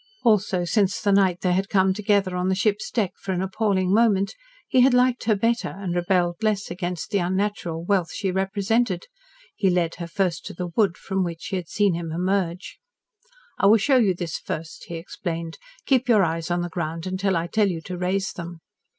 [0.23, 3.93] Also, since the night they had come together on the ship's deck for an appalling
[3.93, 4.33] moment,
[4.67, 9.05] he had liked her better and rebelled less against the unnatural wealth she represented.
[9.55, 12.79] He led her first to the wood from which she had seen him emerge.
[13.59, 15.59] "I will show you this first," he explained.
[15.85, 18.61] "Keep your eyes on the ground until I tell you to raise them."